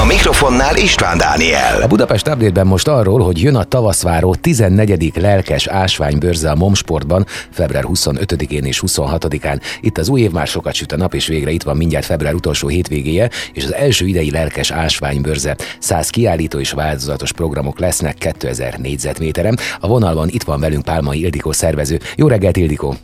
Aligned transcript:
A 0.00 0.04
mikrofonnál 0.04 0.76
István 0.76 1.18
Dániel. 1.18 1.82
A 1.82 1.86
Budapest 1.86 2.28
update 2.28 2.64
most 2.64 2.88
arról, 2.88 3.20
hogy 3.20 3.42
jön 3.42 3.54
a 3.54 3.64
tavaszváró 3.64 4.34
14. 4.34 5.12
lelkes 5.16 5.66
ásványbörze 5.66 6.50
a 6.50 6.54
Momsportban 6.54 7.26
február 7.50 7.84
25-én 7.88 8.64
és 8.64 8.82
26-án. 8.86 9.60
Itt 9.80 9.98
az 9.98 10.08
új 10.08 10.20
év 10.20 10.30
már 10.30 10.46
sokat 10.46 10.74
süt 10.74 10.92
a 10.92 10.96
nap, 10.96 11.14
és 11.14 11.26
végre 11.26 11.50
itt 11.50 11.62
van 11.62 11.76
mindjárt 11.76 12.04
február 12.04 12.34
utolsó 12.34 12.68
hétvégéje, 12.68 13.30
és 13.52 13.64
az 13.64 13.74
első 13.74 14.06
idei 14.06 14.30
lelkes 14.30 14.70
ásványbörze. 14.70 15.56
100 15.78 16.08
kiállító 16.08 16.58
és 16.58 16.70
változatos 16.70 17.32
programok 17.32 17.78
lesznek 17.78 18.14
2000 18.14 18.78
négyzetméteren. 18.78 19.58
A 19.80 19.86
vonalban 19.86 20.28
itt 20.28 20.42
van 20.42 20.60
velünk 20.60 20.84
Pálmai 20.84 21.20
Ildikó 21.20 21.52
szervező. 21.52 22.00
Jó 22.16 22.26
reggelt, 22.28 22.56
Ildikó! 22.56 22.96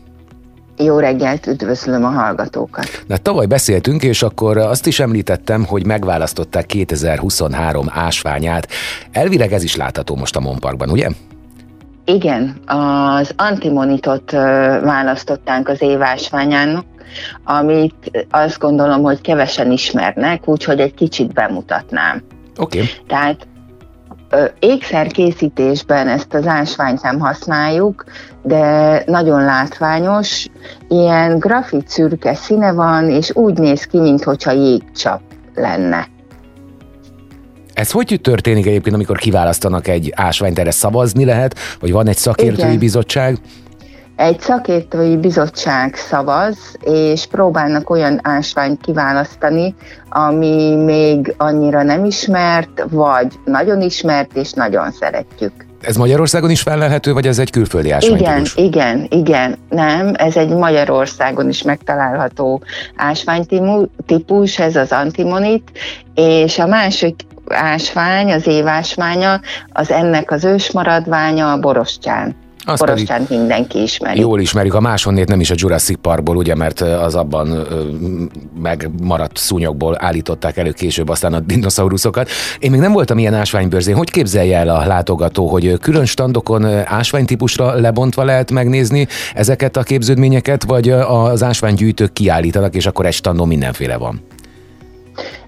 Jó 0.79 0.99
reggelt, 0.99 1.47
üdvözlöm 1.47 2.05
a 2.05 2.09
hallgatókat. 2.09 3.05
Na, 3.07 3.17
tavaly 3.17 3.47
beszéltünk, 3.47 4.03
és 4.03 4.23
akkor 4.23 4.57
azt 4.57 4.87
is 4.87 5.01
említettem, 5.01 5.65
hogy 5.65 5.87
megválasztották 5.87 6.67
2023 6.67 7.87
ásványát. 7.91 8.69
Elvileg 9.13 9.53
ez 9.53 9.63
is 9.63 9.77
látható 9.77 10.17
most 10.17 10.37
a 10.37 10.41
Monparkban, 10.41 10.91
ugye? 10.91 11.09
Igen, 12.05 12.57
az 12.67 13.33
antimonitot 13.37 14.31
választották 14.83 15.69
az 15.69 15.83
évásványának, 15.83 16.85
amit 17.45 18.27
azt 18.31 18.59
gondolom, 18.59 19.03
hogy 19.03 19.21
kevesen 19.21 19.73
ismernek, 19.73 20.49
úgyhogy 20.49 20.81
egy 20.81 20.95
kicsit 20.95 21.33
bemutatnám. 21.33 22.23
Oké. 22.57 22.79
Okay. 22.79 22.91
Tehát 23.07 23.47
ékszerkészítésben 24.59 26.09
ezt 26.09 26.35
az 26.35 26.47
ásványt 26.47 27.03
nem 27.03 27.19
használjuk, 27.19 28.05
de 28.43 29.03
nagyon 29.07 29.45
látványos, 29.45 30.47
ilyen 30.89 31.39
grafit 31.39 31.89
szürke 31.89 32.35
színe 32.35 32.73
van, 32.73 33.11
és 33.11 33.31
úgy 33.35 33.59
néz 33.59 33.85
ki, 33.85 33.99
mintha 33.99 34.53
jégcsap 34.53 35.21
lenne. 35.55 36.09
Ez 37.75 37.91
hogy 37.91 38.19
történik 38.23 38.67
egyébként, 38.67 38.95
amikor 38.95 39.19
kiválasztanak 39.19 39.89
egy 39.89 40.13
ásványt, 40.17 40.59
erre 40.59 40.71
szavazni 40.71 41.25
lehet, 41.25 41.59
vagy 41.81 41.93
van 41.93 42.09
egy 42.09 42.17
szakértői 42.17 42.67
Igen. 42.67 42.79
bizottság? 42.79 43.39
Egy 44.19 44.41
szakértői 44.41 45.17
bizottság 45.17 45.95
szavaz, 45.95 46.57
és 46.81 47.27
próbálnak 47.27 47.91
olyan 47.91 48.21
ásványt 48.23 48.81
kiválasztani, 48.81 49.75
ami 50.09 50.77
még 50.77 51.35
annyira 51.37 51.83
nem 51.83 52.05
ismert, 52.05 52.85
vagy 52.91 53.27
nagyon 53.45 53.81
ismert, 53.81 54.37
és 54.37 54.53
nagyon 54.53 54.93
szeretjük. 54.93 55.53
Ez 55.81 55.97
Magyarországon 55.97 56.51
is 56.51 56.61
felelhető, 56.61 57.13
vagy 57.13 57.27
ez 57.27 57.39
egy 57.39 57.51
külföldi 57.51 57.87
Igen, 57.87 57.99
ásványtípus? 57.99 58.55
igen, 58.57 59.07
igen, 59.11 59.59
nem, 59.69 60.13
ez 60.15 60.37
egy 60.37 60.51
Magyarországon 60.51 61.49
is 61.49 61.63
megtalálható 61.63 62.63
ásványtípus, 62.97 64.59
ez 64.59 64.77
az 64.77 64.93
antimonit, 64.93 65.71
és 66.15 66.59
a 66.59 66.67
másik 66.67 67.15
ásvány, 67.49 68.33
az 68.33 68.47
évásványa, 68.47 69.41
az 69.73 69.91
ennek 69.91 70.31
az 70.31 70.45
ősmaradványa 70.45 71.53
a 71.53 71.59
borostyán. 71.59 72.47
Azt 72.65 72.85
pedig 72.85 72.95
Borostyánt 72.95 73.29
mindenki 73.31 73.83
ismeri. 73.83 74.21
jól 74.21 74.41
ismerjük, 74.41 74.75
a 74.75 74.81
másonnét 74.81 75.29
nem 75.29 75.41
is 75.41 75.51
a 75.51 75.55
Jurassic 75.57 76.01
Parkból, 76.01 76.37
ugye, 76.37 76.55
mert 76.55 76.81
az 76.81 77.15
abban 77.15 77.51
ö, 77.51 77.83
megmaradt 78.61 79.37
szúnyogból 79.37 79.97
állították 79.99 80.57
elő 80.57 80.71
később 80.71 81.09
aztán 81.09 81.33
a 81.33 81.41
dinoszauruszokat. 81.41 82.29
Én 82.59 82.71
még 82.71 82.81
nem 82.81 82.93
voltam 82.93 83.19
ilyen 83.19 83.35
ásványbőrzén. 83.35 83.97
Hogy 83.97 84.11
képzelje 84.11 84.59
el 84.59 84.69
a 84.69 84.87
látogató, 84.87 85.47
hogy 85.47 85.79
külön 85.79 86.05
standokon 86.05 86.65
ásványtípusra 86.85 87.75
lebontva 87.75 88.25
lehet 88.25 88.51
megnézni 88.51 89.07
ezeket 89.35 89.77
a 89.77 89.83
képződményeket, 89.83 90.65
vagy 90.65 90.91
az 90.91 91.43
ásványgyűjtők 91.43 92.13
kiállítanak, 92.13 92.75
és 92.75 92.87
akkor 92.87 93.07
egy 93.07 93.13
standon 93.15 93.49
mindenféle 93.49 93.97
van? 93.97 94.21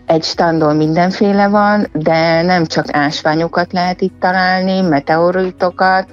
Egy 0.07 0.23
standon 0.25 0.77
mindenféle 0.77 1.49
van, 1.49 1.89
de 1.93 2.43
nem 2.43 2.67
csak 2.67 2.85
ásványokat 2.93 3.73
lehet 3.73 4.01
itt 4.01 4.15
találni, 4.21 4.81
meteoritokat, 4.81 6.07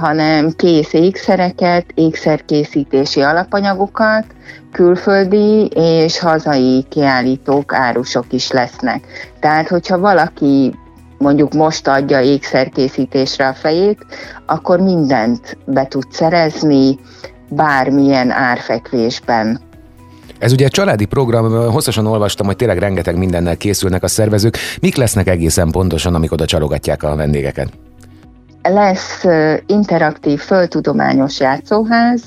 hanem 0.00 0.50
kész 0.50 0.92
ékszereket, 0.92 1.84
ékszerkészítési 1.94 3.20
alapanyagokat, 3.20 4.24
külföldi 4.72 5.66
és 5.74 6.18
hazai 6.18 6.86
kiállítók, 6.88 7.74
árusok 7.74 8.24
is 8.30 8.50
lesznek. 8.50 9.04
Tehát, 9.40 9.68
hogyha 9.68 9.98
valaki 9.98 10.74
mondjuk 11.18 11.52
most 11.52 11.88
adja 11.88 12.20
ékszerkészítésre 12.20 13.48
a 13.48 13.54
fejét, 13.54 14.06
akkor 14.46 14.80
mindent 14.80 15.58
be 15.66 15.86
tud 15.86 16.04
szerezni, 16.10 16.98
bármilyen 17.48 18.30
árfekvésben. 18.30 19.60
Ez 20.38 20.52
ugye 20.52 20.64
egy 20.64 20.70
családi 20.70 21.04
program, 21.04 21.70
hosszasan 21.72 22.06
olvastam, 22.06 22.46
hogy 22.46 22.56
tényleg 22.56 22.78
rengeteg 22.78 23.16
mindennel 23.16 23.56
készülnek 23.56 24.02
a 24.02 24.08
szervezők. 24.08 24.56
Mik 24.80 24.96
lesznek 24.96 25.28
egészen 25.28 25.70
pontosan, 25.70 26.14
amikor 26.14 26.32
oda 26.32 26.46
csalogatják 26.46 27.02
a 27.02 27.16
vendégeket? 27.16 27.68
Lesz 28.62 29.24
interaktív 29.66 30.40
földtudományos 30.40 31.40
játszóház, 31.40 32.22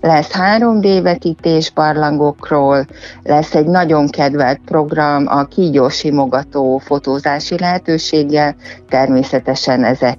lesz 0.00 0.30
3D 0.32 1.00
vetítés 1.02 1.70
barlangokról, 1.70 2.86
lesz 3.22 3.54
egy 3.54 3.66
nagyon 3.66 4.08
kedvelt 4.08 4.60
program 4.64 5.26
a 5.26 5.44
kígyó 5.44 5.88
simogató 5.88 6.78
fotózási 6.78 7.58
lehetőséggel. 7.58 8.54
Természetesen 8.88 9.84
ezek 9.84 10.18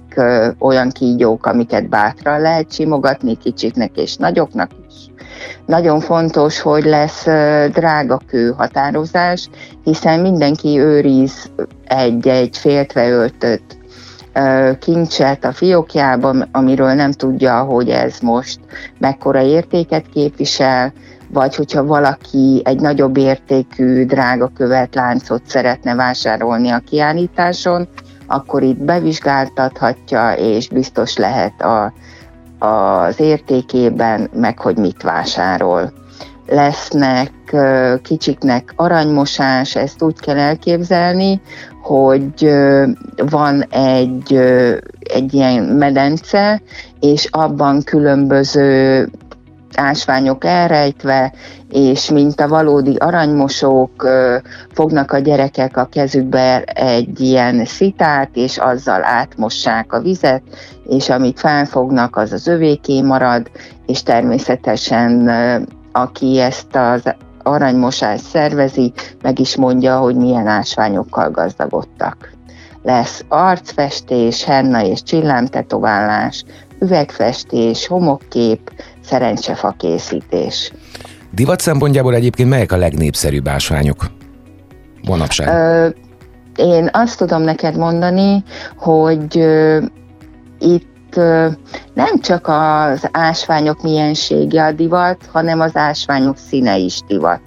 olyan 0.58 0.90
kígyók, 0.90 1.46
amiket 1.46 1.88
bátran 1.88 2.40
lehet 2.40 2.72
simogatni 2.72 3.36
kicsiknek 3.36 3.96
és 3.96 4.16
nagyoknak 4.16 4.70
is. 4.88 4.94
Nagyon 5.66 6.00
fontos, 6.00 6.60
hogy 6.60 6.84
lesz 6.84 7.24
drága 7.72 8.20
kő 8.26 8.54
határozás, 8.56 9.48
hiszen 9.84 10.20
mindenki 10.20 10.78
őriz 10.78 11.50
egy-egy 11.86 12.56
féltve 12.58 13.08
öltött 13.10 13.77
kincset 14.78 15.44
a 15.44 15.52
fiókjában, 15.52 16.48
amiről 16.52 16.92
nem 16.92 17.12
tudja, 17.12 17.62
hogy 17.62 17.88
ez 17.88 18.18
most 18.20 18.60
mekkora 18.98 19.40
értéket 19.42 20.04
képvisel, 20.12 20.92
vagy 21.32 21.54
hogyha 21.54 21.84
valaki 21.84 22.62
egy 22.64 22.80
nagyobb 22.80 23.16
értékű 23.16 24.04
drága 24.04 24.50
követ 24.54 24.94
láncot 24.94 25.42
szeretne 25.46 25.94
vásárolni 25.94 26.70
a 26.70 26.78
kiállításon, 26.78 27.88
akkor 28.26 28.62
itt 28.62 28.78
bevizsgáltathatja, 28.78 30.32
és 30.32 30.68
biztos 30.68 31.16
lehet 31.16 31.62
a, 31.62 31.92
az 32.58 33.20
értékében, 33.20 34.30
meg 34.32 34.58
hogy 34.58 34.76
mit 34.76 35.02
vásárol. 35.02 35.92
Lesznek 36.48 37.30
kicsiknek 38.02 38.72
aranymosás, 38.76 39.76
ezt 39.76 40.02
úgy 40.02 40.20
kell 40.20 40.38
elképzelni, 40.38 41.40
hogy 41.82 42.50
van 43.30 43.64
egy, 43.70 44.34
egy 44.98 45.34
ilyen 45.34 45.62
medence, 45.62 46.62
és 47.00 47.28
abban 47.30 47.82
különböző 47.82 49.08
ásványok 49.74 50.44
elrejtve, 50.44 51.32
és 51.70 52.10
mint 52.10 52.40
a 52.40 52.48
valódi 52.48 52.96
aranymosók 52.96 54.08
fognak 54.72 55.12
a 55.12 55.18
gyerekek 55.18 55.76
a 55.76 55.84
kezükbe 55.84 56.62
egy 56.62 57.20
ilyen 57.20 57.64
szitát, 57.64 58.30
és 58.32 58.58
azzal 58.58 59.04
átmossák 59.04 59.92
a 59.92 60.00
vizet, 60.00 60.42
és 60.88 61.08
amit 61.08 61.40
felfognak, 61.40 62.16
az 62.16 62.32
az 62.32 62.46
övéké 62.46 63.00
marad, 63.00 63.50
és 63.86 64.02
természetesen 64.02 65.30
aki 65.92 66.38
ezt 66.38 66.76
az 66.76 67.02
aranymosást 67.42 68.24
szervezi, 68.24 68.92
meg 69.22 69.38
is 69.38 69.56
mondja, 69.56 69.98
hogy 69.98 70.16
milyen 70.16 70.46
ásványokkal 70.46 71.30
gazdagodtak. 71.30 72.32
Lesz 72.82 73.24
arcfestés, 73.28 74.44
henna 74.44 74.84
és 74.84 75.02
csillámtetoválás, 75.02 76.44
üvegfestés, 76.80 77.86
homokkép, 77.86 78.72
szerencsefa 79.04 79.74
készítés. 79.78 80.72
Divat 81.30 81.60
szempontjából 81.60 82.14
egyébként 82.14 82.48
melyek 82.48 82.72
a 82.72 82.76
legnépszerűbb 82.76 83.48
ásványok? 83.48 84.06
Manapság. 85.08 85.48
Ö, 85.48 85.88
én 86.56 86.88
azt 86.92 87.18
tudom 87.18 87.42
neked 87.42 87.76
mondani, 87.76 88.42
hogy 88.76 89.38
ö, 89.38 89.82
itt 90.58 90.97
nem 91.94 92.20
csak 92.20 92.48
az 92.48 93.08
ásványok 93.12 93.82
miensége 93.82 94.64
a 94.64 94.72
divat, 94.72 95.16
hanem 95.32 95.60
az 95.60 95.76
ásványok 95.76 96.36
színe 96.36 96.76
is 96.76 97.00
divat. 97.06 97.40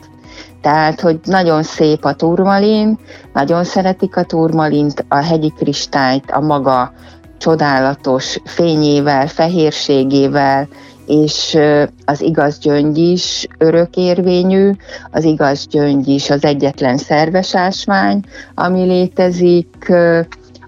Tehát, 0.62 1.01
hogy 1.01 1.19
nagyon 1.23 1.63
szép 1.63 2.06
a 2.06 2.13
turmalin, 2.13 3.00
nagyon 3.33 3.63
szeretik 3.63 4.18
a 4.18 4.23
turmalint, 4.23 5.06
a 5.07 5.15
hegyi 5.15 5.53
kristályt, 5.57 6.31
a 6.31 6.39
maga 6.39 6.94
csodálatos 7.38 8.38
fényével, 8.45 9.27
fehérségével, 9.27 10.68
és 11.06 11.57
az 12.06 12.21
igaz 12.21 12.59
gyöngy 12.59 12.97
is 12.97 13.47
örökérvényű, 13.57 14.71
az 15.12 15.23
igaz 15.23 15.68
gyöngy 15.68 16.07
is 16.07 16.29
az 16.29 16.44
egyetlen 16.44 16.97
szerves 16.97 17.56
ásvány, 17.56 18.23
ami 18.56 18.83
létezik, 18.83 19.91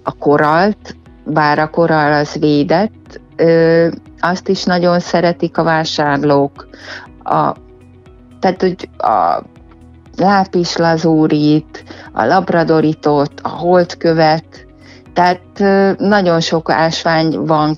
a 0.04 0.12
koralt 0.20 0.96
bár 1.26 1.60
a 1.60 1.70
korall 1.70 2.12
az 2.12 2.38
védett, 2.40 3.22
ö, 3.36 3.88
azt 4.20 4.48
is 4.48 4.64
nagyon 4.64 5.00
szeretik 5.00 5.58
a 5.58 5.64
vásárlók. 5.64 6.68
A, 7.24 7.54
tehát, 8.40 8.62
hogy 8.62 8.90
a 8.98 9.44
lápislazúrit, 10.18 11.84
a 12.12 12.26
labradoritot, 12.26 13.32
a 13.42 13.50
holdkövet, 13.50 14.66
tehát 15.14 15.42
nagyon 15.98 16.40
sok 16.40 16.70
ásvány 16.72 17.40
van 17.40 17.78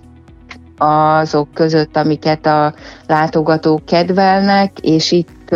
azok 0.77 1.53
között, 1.53 1.97
amiket 1.97 2.45
a 2.45 2.73
látogatók 3.07 3.85
kedvelnek, 3.85 4.79
és 4.79 5.11
itt 5.11 5.55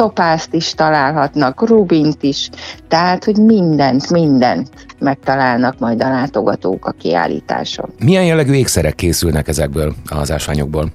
topászt 0.00 0.54
is 0.54 0.74
találhatnak, 0.74 1.68
rubint 1.68 2.22
is, 2.22 2.48
tehát, 2.88 3.24
hogy 3.24 3.36
mindent, 3.36 4.10
mindent 4.10 4.68
megtalálnak 4.98 5.78
majd 5.78 6.02
a 6.02 6.08
látogatók 6.08 6.86
a 6.86 6.90
kiállításon. 6.90 7.90
Milyen 8.04 8.24
jellegű 8.24 8.52
ékszerek 8.52 8.94
készülnek 8.94 9.48
ezekből 9.48 9.94
az 10.10 10.30
ásványokból? 10.30 10.88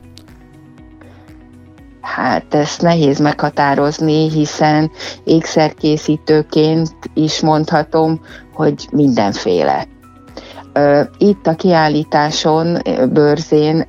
Hát 2.02 2.54
ezt 2.54 2.82
nehéz 2.82 3.20
meghatározni, 3.20 4.30
hiszen 4.30 4.92
ékszerkészítőként 5.24 6.96
is 7.14 7.42
mondhatom, 7.42 8.22
hogy 8.54 8.88
mindenféle. 8.92 9.88
Itt 11.18 11.48
a 11.48 11.56
kiállításon, 11.56 12.82
bőrzén 13.14 13.88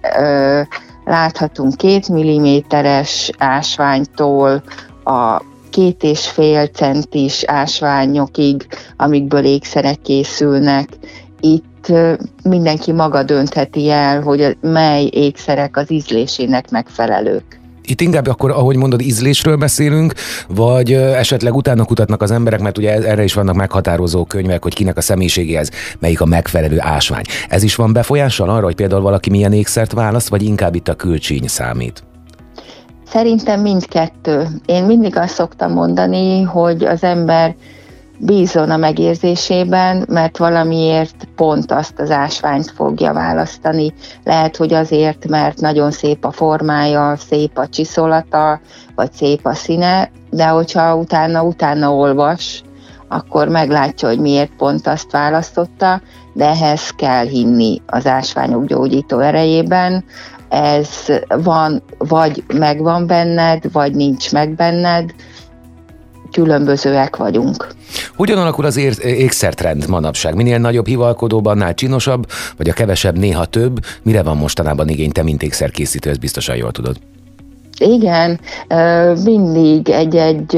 láthatunk 1.04 1.76
két 1.76 2.08
milliméteres 2.08 3.30
ásványtól 3.38 4.62
a 5.06 5.42
két 5.70 6.02
és 6.02 6.28
fél 6.28 6.66
centis 6.66 7.44
ásványokig, 7.44 8.66
amikből 8.96 9.44
ékszerek 9.44 10.00
készülnek. 10.02 10.88
Itt 11.40 11.92
mindenki 12.42 12.92
maga 12.92 13.22
döntheti 13.22 13.90
el, 13.90 14.20
hogy 14.20 14.56
mely 14.60 15.04
ékszerek 15.04 15.76
az 15.76 15.90
ízlésének 15.90 16.70
megfelelők. 16.70 17.60
Itt 17.88 18.00
inkább 18.00 18.26
akkor, 18.26 18.50
ahogy 18.50 18.76
mondod, 18.76 19.00
ízlésről 19.00 19.56
beszélünk, 19.56 20.14
vagy 20.48 20.92
esetleg 20.92 21.54
utána 21.54 21.84
kutatnak 21.84 22.22
az 22.22 22.30
emberek, 22.30 22.60
mert 22.60 22.78
ugye 22.78 22.90
erre 22.92 23.24
is 23.24 23.34
vannak 23.34 23.54
meghatározó 23.54 24.24
könyvek, 24.24 24.62
hogy 24.62 24.74
kinek 24.74 24.96
a 24.96 25.00
személyiségéhez 25.00 25.70
melyik 25.98 26.20
a 26.20 26.24
megfelelő 26.24 26.76
ásvány. 26.80 27.24
Ez 27.48 27.62
is 27.62 27.74
van 27.74 27.92
befolyással 27.92 28.48
arra, 28.50 28.64
hogy 28.64 28.74
például 28.74 29.02
valaki 29.02 29.30
milyen 29.30 29.52
ékszert 29.52 29.92
választ, 29.92 30.28
vagy 30.28 30.42
inkább 30.42 30.74
itt 30.74 30.88
a 30.88 30.94
külcsíny 30.94 31.46
számít? 31.46 32.05
Szerintem 33.08 33.60
mindkettő. 33.60 34.46
Én 34.66 34.84
mindig 34.84 35.16
azt 35.16 35.34
szoktam 35.34 35.72
mondani, 35.72 36.42
hogy 36.42 36.84
az 36.84 37.02
ember 37.02 37.54
bízon 38.18 38.70
a 38.70 38.76
megérzésében, 38.76 40.04
mert 40.08 40.38
valamiért 40.38 41.28
pont 41.36 41.72
azt 41.72 41.98
az 41.98 42.10
ásványt 42.10 42.70
fogja 42.70 43.12
választani. 43.12 43.92
Lehet, 44.24 44.56
hogy 44.56 44.74
azért, 44.74 45.28
mert 45.28 45.60
nagyon 45.60 45.90
szép 45.90 46.24
a 46.24 46.30
formája, 46.30 47.16
szép 47.16 47.58
a 47.58 47.68
csiszolata, 47.68 48.60
vagy 48.94 49.12
szép 49.12 49.46
a 49.46 49.54
színe, 49.54 50.10
de 50.30 50.46
hogyha 50.46 50.96
utána-utána 50.96 51.94
olvas, 51.94 52.62
akkor 53.08 53.48
meglátja, 53.48 54.08
hogy 54.08 54.20
miért 54.20 54.56
pont 54.56 54.86
azt 54.86 55.10
választotta, 55.10 56.00
de 56.32 56.44
ehhez 56.48 56.90
kell 56.90 57.26
hinni 57.26 57.82
az 57.86 58.06
ásványok 58.06 58.64
gyógyító 58.64 59.18
erejében. 59.18 60.04
Ez 60.48 60.88
van, 61.28 61.82
vagy 61.98 62.44
megvan 62.54 63.06
benned, 63.06 63.72
vagy 63.72 63.94
nincs 63.94 64.32
meg 64.32 64.54
benned, 64.54 65.14
különbözőek 66.32 67.16
vagyunk. 67.16 67.66
Hogyan 68.16 68.38
alakul 68.38 68.64
az 68.64 68.76
ér- 68.76 69.04
ékszertrend 69.04 69.88
manapság? 69.88 70.34
Minél 70.34 70.58
nagyobb 70.58 70.86
hivalkodóban, 70.86 71.52
annál 71.52 71.74
csinosabb, 71.74 72.26
vagy 72.56 72.68
a 72.68 72.72
kevesebb 72.72 73.18
néha 73.18 73.44
több? 73.44 73.78
Mire 74.02 74.22
van 74.22 74.36
mostanában 74.36 74.88
igény, 74.88 75.12
te 75.12 75.22
mint 75.22 75.42
ékszerkészítő, 75.42 76.10
ezt 76.10 76.20
biztosan 76.20 76.56
jól 76.56 76.72
tudod. 76.72 76.96
Igen, 77.78 78.40
mindig 79.24 79.88
egy-egy 79.88 80.54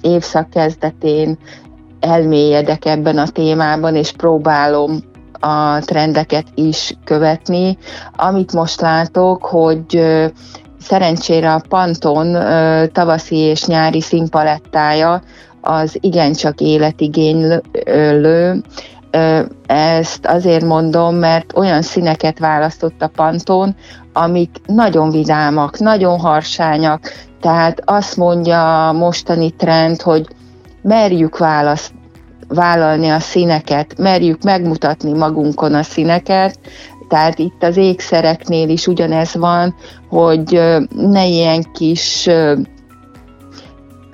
évszak 0.00 0.50
kezdetén 0.50 1.38
elmélyedek 2.00 2.84
ebben 2.84 3.18
a 3.18 3.28
témában, 3.28 3.96
és 3.96 4.12
próbálom 4.12 5.10
a 5.44 5.78
trendeket 5.78 6.46
is 6.54 6.96
követni. 7.04 7.78
Amit 8.16 8.52
most 8.52 8.80
látok, 8.80 9.44
hogy 9.44 10.02
Szerencsére 10.80 11.52
a 11.52 11.62
Panton 11.68 12.36
tavaszi 12.92 13.36
és 13.36 13.64
nyári 13.64 14.00
színpalettája 14.00 15.22
az 15.60 15.96
igencsak 16.00 16.60
életigénylő, 16.60 18.62
ezt 19.66 20.26
azért 20.26 20.64
mondom, 20.64 21.14
mert 21.14 21.56
olyan 21.56 21.82
színeket 21.82 22.38
választott 22.38 23.02
a 23.02 23.08
Panton, 23.08 23.76
amik 24.12 24.50
nagyon 24.66 25.10
vidámak, 25.10 25.78
nagyon 25.78 26.18
harsányak, 26.18 27.00
tehát 27.40 27.82
azt 27.84 28.16
mondja 28.16 28.88
a 28.88 28.92
mostani 28.92 29.50
trend, 29.50 30.02
hogy 30.02 30.26
merjük 30.82 31.38
választ, 31.38 31.92
vállalni 32.54 33.08
a 33.08 33.20
színeket, 33.20 33.98
merjük 33.98 34.42
megmutatni 34.42 35.12
magunkon 35.12 35.74
a 35.74 35.82
színeket, 35.82 36.58
tehát 37.08 37.38
itt 37.38 37.62
az 37.62 37.76
ékszereknél 37.76 38.68
is 38.68 38.86
ugyanez 38.86 39.34
van, 39.34 39.74
hogy 40.08 40.60
ne 40.90 41.26
ilyen 41.26 41.62
kis 41.72 42.28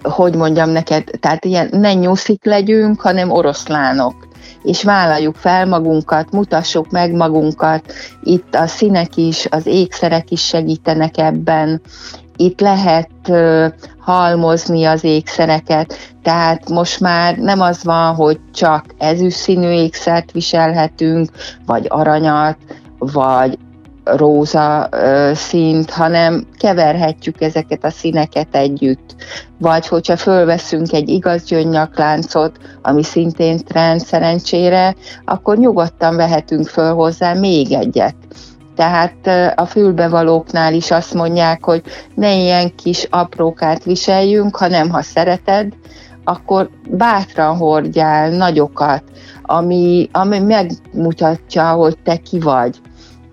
hogy 0.03 0.35
mondjam 0.35 0.71
neked, 0.71 1.05
tehát 1.21 1.45
ilyen 1.45 1.69
ne 1.71 1.95
nyuszik 1.95 2.45
legyünk, 2.45 3.01
hanem 3.01 3.31
oroszlánok 3.31 4.29
és 4.63 4.83
vállaljuk 4.83 5.37
fel 5.37 5.67
magunkat, 5.67 6.31
mutassuk 6.31 6.91
meg 6.91 7.13
magunkat. 7.13 7.93
Itt 8.23 8.55
a 8.55 8.67
színek 8.67 9.17
is, 9.17 9.47
az 9.51 9.67
ékszerek 9.67 10.31
is 10.31 10.47
segítenek 10.47 11.19
ebben. 11.19 11.81
Itt 12.41 12.61
lehet 12.61 13.11
halmozni 13.99 14.85
az 14.85 15.05
ékszereket, 15.05 15.95
tehát 16.23 16.69
most 16.69 17.01
már 17.01 17.37
nem 17.37 17.61
az 17.61 17.85
van, 17.85 18.15
hogy 18.15 18.41
csak 18.55 18.85
ezüst 18.99 19.37
színű 19.37 19.71
ékszert 19.71 20.33
viselhetünk, 20.33 21.31
vagy 21.67 21.87
aranyat, 21.89 22.57
vagy 22.99 23.59
róza 24.05 24.89
színt, 25.35 25.91
hanem 25.91 26.47
keverhetjük 26.59 27.41
ezeket 27.41 27.85
a 27.85 27.91
színeket 27.91 28.55
együtt. 28.55 29.15
Vagy 29.59 29.89
hogyha 29.89 30.17
fölveszünk 30.17 30.93
egy 30.93 31.09
igaz 31.09 31.45
gyöngyakláncot, 31.45 32.59
ami 32.83 33.03
szintén 33.03 33.65
trend 33.65 34.01
szerencsére, 34.01 34.95
akkor 35.25 35.57
nyugodtan 35.57 36.17
vehetünk 36.17 36.67
föl 36.67 36.95
hozzá 36.95 37.33
még 37.33 37.73
egyet. 37.73 38.17
Tehát 38.79 39.55
a 39.59 39.67
fülbevalóknál 39.67 40.75
is 40.75 40.91
azt 40.91 41.15
mondják, 41.15 41.65
hogy 41.65 41.83
ne 42.15 42.35
ilyen 42.35 42.75
kis 42.75 43.07
aprókát 43.11 43.85
viseljünk, 43.85 44.57
hanem 44.57 44.91
ha 44.91 45.03
szereted, 45.03 45.73
akkor 46.25 46.71
bátran 46.91 47.57
hordjál 47.57 48.31
nagyokat, 48.31 49.03
ami, 49.43 50.09
ami 50.13 50.39
megmutatja, 50.39 51.71
hogy 51.71 51.99
te 52.05 52.17
ki 52.17 52.39
vagy 52.39 52.81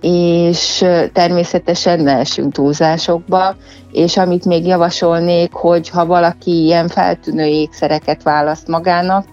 és 0.02 0.86
természetesen 1.14 2.00
ne 2.00 2.18
esünk 2.18 2.54
túlzásokba, 2.54 3.56
és 3.92 4.18
amit 4.18 4.46
még 4.46 4.66
javasolnék, 4.66 5.54
hogy 5.54 5.90
ha 5.90 6.06
valaki 6.06 6.64
ilyen 6.64 6.88
feltűnő 6.88 7.46
ékszereket 7.46 8.24
választ 8.24 8.68
magának, 8.68 9.26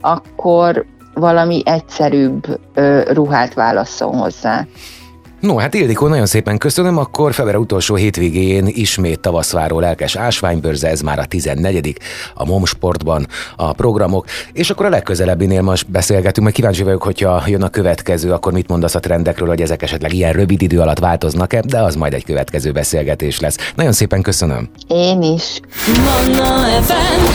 akkor 0.00 0.84
valami 1.14 1.62
egyszerűbb 1.64 2.60
ruhát 3.12 3.54
válasszon 3.54 4.16
hozzá. 4.16 4.66
No, 5.40 5.56
hát 5.56 5.74
Ildikó, 5.74 6.06
nagyon 6.06 6.26
szépen 6.26 6.58
köszönöm, 6.58 6.98
akkor 6.98 7.34
február 7.34 7.56
utolsó 7.56 7.94
hétvégén 7.94 8.66
ismét 8.66 9.20
tavaszváró 9.20 9.80
lelkes 9.80 10.16
ásványbörze, 10.16 10.88
ez 10.88 11.00
már 11.00 11.18
a 11.18 11.24
14 11.24 11.98
a 12.34 12.44
MOM 12.44 12.64
Sportban 12.64 13.26
a 13.56 13.72
programok, 13.72 14.26
és 14.52 14.70
akkor 14.70 14.86
a 14.86 14.88
legközelebbinél 14.88 15.62
most 15.62 15.90
beszélgetünk, 15.90 16.40
majd 16.40 16.54
kíváncsi 16.54 16.82
vagyok, 16.82 17.02
hogyha 17.02 17.42
jön 17.46 17.62
a 17.62 17.68
következő, 17.68 18.32
akkor 18.32 18.52
mit 18.52 18.68
mondasz 18.68 18.94
a 18.94 19.00
trendekről, 19.00 19.48
hogy 19.48 19.60
ezek 19.60 19.82
esetleg 19.82 20.12
ilyen 20.12 20.32
rövid 20.32 20.62
idő 20.62 20.80
alatt 20.80 20.98
változnak-e, 20.98 21.60
de 21.60 21.78
az 21.78 21.94
majd 21.94 22.14
egy 22.14 22.24
következő 22.24 22.72
beszélgetés 22.72 23.40
lesz. 23.40 23.56
Nagyon 23.74 23.92
szépen 23.92 24.22
köszönöm. 24.22 24.68
Én 24.88 25.22
is. 25.22 25.60
Manna 25.86 26.64
FM. 26.82 27.28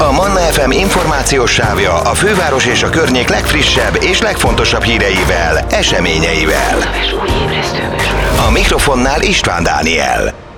A 0.00 0.12
Manna 0.12 0.40
FM 0.40 0.70
információs 0.70 1.52
sávja 1.52 2.00
a 2.00 2.14
főváros 2.14 2.66
és 2.66 2.82
a 2.82 2.90
környék 2.90 3.28
legfrissebb 3.28 3.98
és 4.02 4.20
legfontosabb 4.20 4.82
híreivel, 4.82 5.66
eseményeivel. 5.70 6.89
A 8.46 8.50
mikrofonnál 8.50 9.22
István 9.22 9.62
Dániel. 9.62 10.49